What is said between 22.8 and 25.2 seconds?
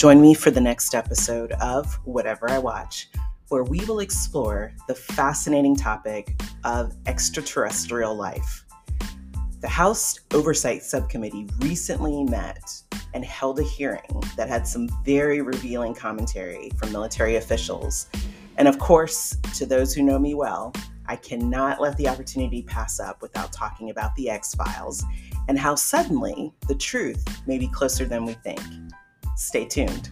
up without talking about the X Files